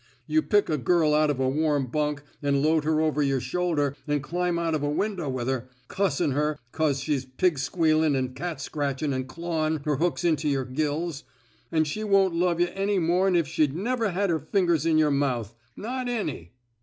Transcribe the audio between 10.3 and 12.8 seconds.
yer gills,— an' she won't love yuh